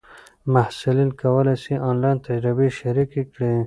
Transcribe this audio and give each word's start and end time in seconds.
محصلین 0.53 1.09
کولای 1.21 1.57
سي 1.63 1.73
آنلاین 1.89 2.17
تجربې 2.27 2.67
شریکې 2.79 3.23
کړي. 3.31 3.53